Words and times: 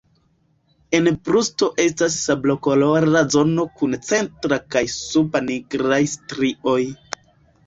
En 0.99 1.09
brusto 1.27 1.67
estas 1.83 2.15
sablokolora 2.21 3.21
zono 3.35 3.67
kun 3.83 3.95
centra 4.09 4.59
kaj 4.77 4.83
suba 4.95 5.45
nigraj 5.51 6.03
strioj. 6.17 6.81